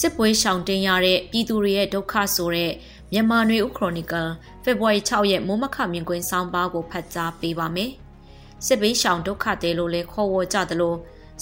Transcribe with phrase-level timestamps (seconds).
[0.00, 2.72] စစ်ပွဲရှောင်တင်ရတဲ့ပြည်သူတွေရဲ့ဒုက္ခဆိုတဲ့
[3.12, 4.30] မြန်မာနွေဦးခရိုနီကယ်
[4.62, 7.90] ဖေဖော်ဝါရီ6ရက်မိုးမခမြင်ကွင်းဆောင်းပါးကိုဖတ်ကြားပေးပါမယ်။
[8.66, 10.94] စစ်ဘေးရှောင်ဒုက္ခတွေလို့လဲခေါ်ဝေါ်ကြသလို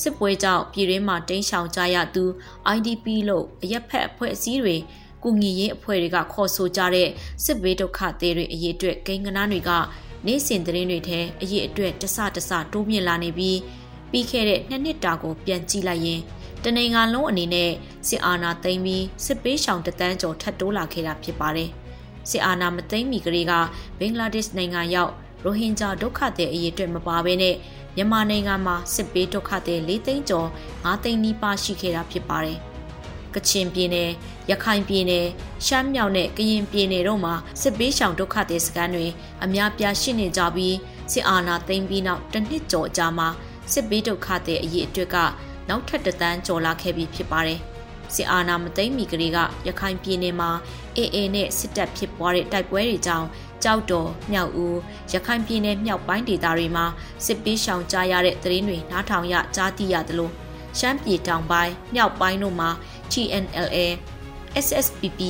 [0.03, 2.25] စစ်ပွဲကြောင့်ပြည်တွင်းမှာတိမ်းရှောင်ကြရသူ
[2.77, 4.77] IDP လို့အရက်ဖက်အဖွဲ့အစည်းတွေ
[5.23, 7.09] ကုညီရေးအဖွဲ့တွေကခေါ်ဆိုကြတဲ့
[7.45, 9.71] စစ်ဘေးဒုက္ခတွေတွေအရေးအတွက်ကိန်းဂဏန်းတွေက
[10.27, 13.59] နေ့စဉ်သတင်းတွေထဲအရေးအတွက်တဆတဆတိုးမြင့်လာနေပြီး
[14.11, 16.21] ပြီးခဲ့တဲ့နှစ်နှစ်တာကိုပြန်ကြည့်လိုက်ရင်
[16.65, 17.71] တနိုင်ငံလုံးအနေနဲ့
[18.09, 21.71] စစ်အာဏာသိမ်းပြီးစစ်ပေးရှောင်တသန်းကျော်ထပ်တိုးလာခဲ့တာဖြစ်ပါတယ်။
[22.31, 23.53] စစ်အာဏာမသိမ်းမီကလေးက
[23.99, 25.13] ဘင်္ဂလားဒေ့ရှ်နိုင်ငံရောက်
[25.45, 27.57] ရိုဟင်ဂျာဒုက္ခသည်အရေးအတွက်မပါဘဲနဲ့
[27.97, 30.49] မြန်မာနိုင်ငံမှာစစ်ပေးဒုက္ခသည်၄သိန်းကျော်
[30.87, 32.59] ၅သိန်းနီးပါးရှိခဲ့တာဖြစ်ပါတယ်။
[33.35, 34.11] ကချင်ပြည်နယ်
[34.51, 35.27] ရခိုင်ပြည်နယ်
[35.67, 39.07] ရှမ်းမြောက်နဲ့ကရင်ပြည်နယ်တို့မှာစစ်ပေးရှောင်ဒုက္ခသည်စခန်းတွေ
[39.45, 40.77] အများပြားရှိနေကြပြီး
[41.13, 43.29] စစ်အာဏာသိမ်းပြီးနောက်တစ်နှစ်ကျော်ကြာမှာ
[43.73, 45.17] စစ်ပေးဒုက္ခသည်အရေးအတွက်က
[45.69, 47.61] နောက်ထပ်တသန်းကျော်လာခဲ့ပြီဖြစ်ပါတယ်။
[48.15, 50.51] စစ်အာဏာမသိမ်းမီကလေးကရခိုင်ပြည်နယ်မှာ
[50.97, 53.29] အေအေနဲ့စစ်တပ်ဖြစ်ပွားတဲ့တိုက်ပွဲတွေကြောင့်
[53.65, 54.79] ကြောက်တော်မြောက်ဦး
[55.13, 56.87] ရခိုင်ပြည်နယ်မြောက်ပိုင်းဒေသတွေမှာ
[57.27, 60.31] စစ်ပေးရှောင်ကြရတဲ့သတင်းတွေနားထောင်ရကြားသိရသလို
[60.79, 62.71] ရှမ်းပြည်တောင်ပိုင်းမြောက်ပိုင်းတို့မှာ
[63.13, 63.79] TNLA
[64.65, 65.21] SSPP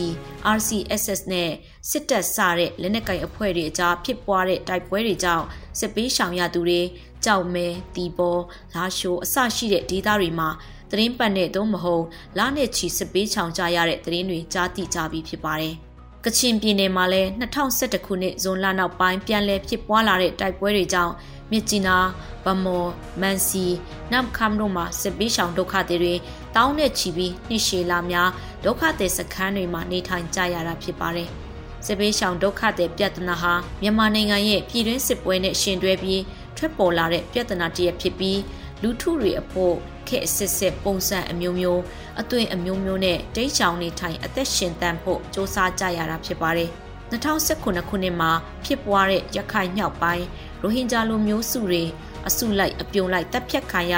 [0.57, 1.51] RCSS နဲ့
[1.91, 5.45] စစ်တပ်စတဲ့လက်နက်ကိုင်အဖွဲ့တွေအကြားဖြစ်ပွားတဲ့တိုက်ပွဲတွေကြောင့်
[5.79, 6.81] စစ်ပေးရှောင်ရသူတွေ
[7.25, 8.43] ကြောက်မဲတီပေါ်
[8.75, 10.49] လာရှိုးအစရှိတဲ့ဒေသတွေမှာ
[10.91, 12.05] သတင်းပတ်နဲ့သို့မဟုတ်
[12.39, 15.75] လနဲ့ချီစစ်ပေးချောင်ကြရတဲ့သတင်းတွေကြားသိကြပြီးဖြစ်ပါတယ်။
[16.25, 21.13] ကချင်ပြည်နယ်မှာလည်း2011ခုနှစ်ဇွန်လနောက်ပိုင်းပြန်လည်ဖြစ်ပွားလာတဲ့တိုက်ပွဲတွေကြောင့်
[21.51, 22.07] မြစ်ကြီးနား
[22.45, 23.65] ဗမော်မန်စီ
[24.13, 26.15] နမ်ခမ်တို့မှာစစ်ပေးရှောင်ဒုက္ခတွေတွေ
[26.57, 28.31] တောင်းနဲ့ချီပြီးနှိရှေလာများ
[28.65, 31.29] ဒုက္ခသည်စခန်းတွေမှာနေထိုင်ကြရတာဖြစ်ပါတယ်။
[31.87, 36.23] စစ်ပေးရှောင်ဒုက္ခသည်ပြဿနာဟာမြန်မာနိုင်ငံရဲ့ပြည်တွင်းစစ်ပွဲနဲ့ရှင်တွဲပြီး
[36.63, 38.41] ထွက်ပေါ်လာတဲ့ပြဿနာတစ်ရပ်ဖြစ်ပြီး
[38.83, 39.75] လူထုတွေအဖို့
[40.09, 41.83] ခက်ဆစ်စစ်ပုံစံအမျိုးမျိုး
[42.21, 46.71] အသွင်အမျိုးမျိုးနဲ့တိတ်ချောင်နေထိုင်အသက်ရှင်တန်ဖို့စ조사ကြရတာဖြစ်ပါတယ်
[47.11, 48.31] 2019ခုနှစ်မှာ
[48.65, 50.25] ဖြစ်ပွားတဲ့ရခိုင်မြောက်ပိုင်း
[50.63, 51.83] ရိုဟင်ဂျာလူမျိုးစုတွေ
[52.29, 53.95] အစုလိုက်အပြုံလိုက်တပ်ဖြတ်ခံရ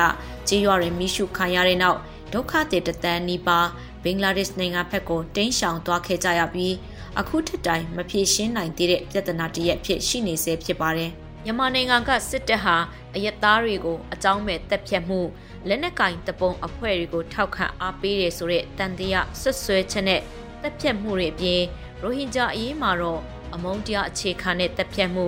[0.49, 1.99] ကြေးရွာတွေမိရှုခံရတဲ့နောက်
[2.33, 3.69] ဒုက္ခသည်တသန်းနီးပါး
[4.05, 6.75] ဘင်္ဂလားဒေ့ရှ်နိုင်ငံဘက်ကိုတိမ်းရှောင်သွားခဲ့ကြရပြီး
[7.19, 11.13] အခုထက်တိုင်မဖြေရှင်းနိုင်သေးတဲ့ပြဿနာတစ်ရပ်ဖြစ်ရှိနေဆဲဖြစ်ပါတယ်။
[11.47, 12.77] မြန်မာနိုင်ငံကစစ်တပ်ဟာ
[13.15, 15.21] အယက်သားတွေကိုအကြောင်းမဲ့တက်ဖြတ်မှု
[15.69, 20.21] လက်နက်ကင်တပုံအဖွဲ့တွေကိုထောက်ခံအားပေးတယ်ဆိုတဲ့တန်တရားဆွဆွဲချက်နဲ့
[20.62, 21.62] တက်ဖြတ်မှုတွေအပြင်
[22.03, 23.21] ရိုဟင်ဂျာအရေးမှာတော့
[23.55, 25.27] အမုန်းတရားအခြေခံတဲ့တက်ဖြတ်မှု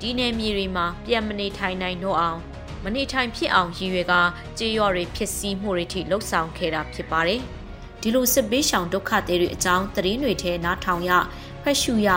[0.00, 2.38] ဒီနယ်မြေတွေမှာပြန်မနေထိုင်နိုင်တော့အောင်
[2.84, 4.14] မနေထိုင်ဖြစ်အောင်ရည်ရွယ်က
[4.58, 7.40] ကြေးရွာတွေဖြစ်စည်းမှုတွေထိလှုပ်ဆောင်ခဲ့တာဖြစ်ပါတယ်
[8.00, 11.10] ဒီလိုစစ်ပေးရှောင်ဒုက္ခတွေအကြောင်းသတင်းတွေထဲနားထောင်ရ
[11.62, 12.08] ဖက်ရှုရ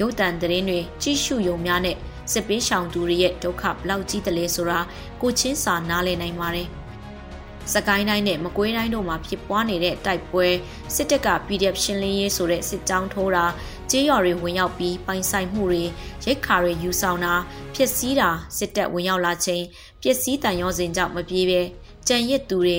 [0.00, 1.96] ရုပ်တံသတင်းတွေကြီးရှုယုံများနဲ့
[2.32, 4.80] စစ်ပေးရှောင်သူတွေရဲ့ဒုက္ခဘလောက်ကြီးတလဲဆိုတာ
[5.20, 6.68] ကိုချင်းစာနားလည်နိုင်ပါတယ်။
[7.72, 10.46] စကိုင်းတိုင်းနဲ့မကွေးတိုင်းတို့မှာဖြစ်ပွားနေတဲ့တိုက်ပွဲ
[10.94, 13.44] စစ်တပ်က PDF ရှင်းလင်းရေးဆိုတဲ့စစ်ကြောင်းထိုးတာ
[13.90, 15.84] ကြေးရွာတွေဝင်ရောက်ပြီးပိုင်ဆိုင်မှုတွေ
[16.24, 17.34] ရိတ်ခါတွေယူဆောင်တာ
[17.74, 19.64] ဖျက်ဆီးတာစစ်တပ်ဝင်ရောက်လာချိန်
[20.02, 21.60] ပျက်စီးတန်ရောစဉ်ကြောင့်မပြေးပဲ
[22.08, 22.78] ကြံရစ်သူတွေ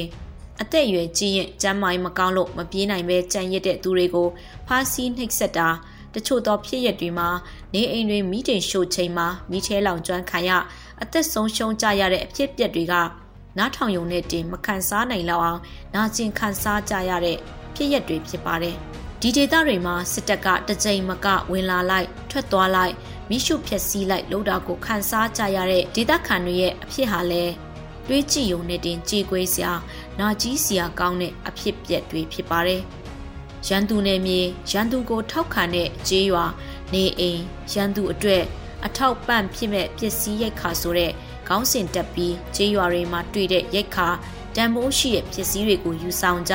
[0.62, 4.28] အသက်အရွယ်ကြီးရင်ကျမ်းမာရေးမကောင်းလို့မပြေးနိုင်ပဲကြံရစ်တဲ့သူတွေကို
[4.68, 5.69] ဖားဆီးနှိပ်စက်တာ
[6.17, 7.29] တချို့သောဖြစ်ရပ်တွေမှာ
[7.73, 10.51] နေအိမ်တွေမိတင်ရှို့ချိန်မှာမိထဲလောင်ကျွမ်းခံရ
[11.01, 12.94] အသက်ဆုံးရှုံးကြရတဲ့အဖြစ်အပျက်တွေက
[13.57, 15.61] နားထောင်ယုံနဲ့တင်မခံစားနိုင်လောက်အောင်
[15.95, 17.38] နာကျင်ခံစားကြရတဲ့
[17.75, 18.75] ဖြစ်ရပ်တွေဖြစ်ပါတယ်။
[19.22, 22.94] ဒီဒေသတွေမှာစစ်တပ်ကတကြိမ်မကဝင်လာလိုက်ထွက်သွားလိုက်
[23.29, 27.53] မိရှုဖျက်ဆီးလိုက်လို့တာကိုခံစားကြရတဲ့ဒေသခံတွေရဲ့အဖြစ်ဟာလည်း
[28.07, 29.73] တွေးကြည့်ယုံနဲ့တင်ကြေကွေးစရာ
[30.19, 32.84] နာကြီးစရာကောင်းတဲ့အဖြစ်ပျက်တွေဖြစ်ပါတယ်။
[33.67, 34.39] ရန်သူနယ်မြေ
[34.72, 36.45] ရန်သူကိုထောက်ခံတဲ့ကြေးရွာ
[36.94, 37.41] နေအိမ်
[37.73, 38.44] ရန်သူအတွက်
[38.85, 41.11] အထောက်ပံ့ဖြစ်မဲ့ပစ္စည်းရိုက်ခါဆိုတဲ့
[41.47, 44.07] ခေါင်းစဉ်တက်ပြီးကြေးရွာတွေမှာတွေ့တဲ့ရိုက်ခါ
[44.55, 46.53] တန်ဖိုးရှိတဲ့ပစ္စည်းတွေကိုယူဆောင်ကြ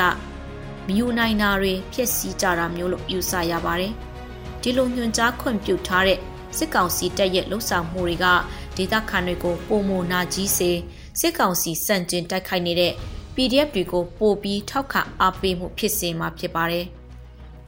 [0.87, 3.93] မယူနိုင်တာတွေဖြစ်စည်းကြတာမျိုးလို့ယူဆရပါတယ်
[4.61, 6.19] ဒီလိုညွှန်ကြားခွင့်ပြုထားတဲ့
[6.57, 8.25] စစ်ကောင်စီတပ်ရဲ့လှုပ်ဆောင်မှုတွေက
[8.77, 10.71] ဒေသခံတွေကိုပုံမနာကြီးစေ
[11.19, 12.93] စစ်ကောင်စီစန့်ကျင်တိုက်ခိုက်နေတဲ့
[13.35, 16.87] PDF တွေကိုပို့ပြီးထောက်ခံအားပေးမှုဖြစ်စေမှာဖြစ်ပါတယ်။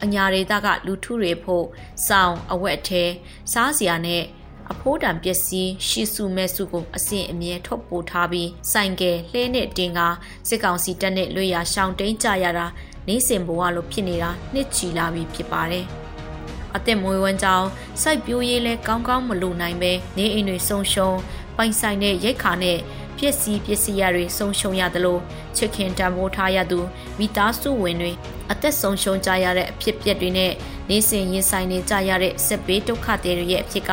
[0.04, 1.66] အညာဒေသကလူထုတွေဖို့
[2.08, 3.04] စောင်းအဝက်ထဲ
[3.52, 4.24] စားစရာနဲ့
[4.72, 10.16] အဖိုးတံပစ္စည်းရှီစုမဲစုကိုအစဉ်အမြဲထုတ်ပို့ထားပြီးစိုင်ကယ်လှဲနဲ့တင်ကား
[10.48, 12.68] စစ်ကောင်စီတပ်နဲ့လွေရရှောင်းတိန်ကြရတာ
[13.08, 15.86] နေစဉ်ဘဝလိုဖြစ်နေတာနှစ်ချီလာပြီဖြစ်ပါတယ်။
[16.76, 17.68] အသက်မွေးဝမ်းကြောင်း
[18.02, 21.18] စိုက်ပျိုးရေးလဲကောင်းကောင်းမလုပ်နိုင်ပဲနေအိမ်တွေဆုံးရှုံး
[21.58, 22.78] ပိုင်ဆိုင်တဲ့ရိတ်ခါနဲ့
[23.18, 25.18] ပစ္စည်းပစ္စည်းရတွေဆုံးရှုံးရသလို
[25.58, 26.80] ချစ်ခင်တံမိုးထားရသူ
[27.20, 28.12] မိသားစုဝင်တွေ
[28.52, 30.52] အသက်ဆုံးရှုံးကြရတဲ့အဖြစ်ပြက်တွေနဲ့
[30.90, 33.92] နေစဉ်ရင်ဆိုင်နေကြရတဲ့စစ်ဘေးဒုက္ခတွေရဲ့အဖြစ်က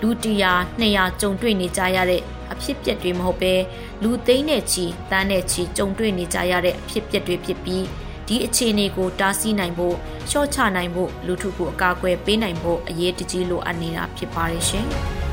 [0.00, 2.22] လူတရာ200ကြုံတွေ့နေကြရတဲ့
[2.52, 3.54] အဖြစ်ပြက်တွေမဟုတ်ပဲ
[4.02, 7.84] လူသိန်းနဲ့ချီတန်းနဲ့ချီကြုံတွေ့နေကြရတဲ့အဖြစ်ပြက်တွေဖြစ်ပြီး
[8.28, 9.96] ဒီအခြေအနေကိုတားဆီးနိုင်ဖို့
[10.30, 14.88] ရှော့ချနိုင်ဖို့လူထုကိုအကာအကွယ်ပေးနိုင်ဖို့အရေးတကြီးလိုအပ်နေတာဖြစ်ပါတယ်ရှင်။